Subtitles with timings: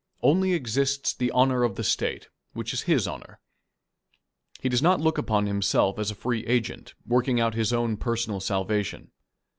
[0.23, 3.39] Only exists the honour of the State, which is his honour.
[4.59, 8.39] He does not look upon himself as a free agent, working out his own personal
[8.39, 9.11] salvation.